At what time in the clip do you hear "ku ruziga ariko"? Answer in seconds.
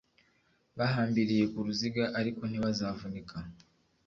1.51-2.41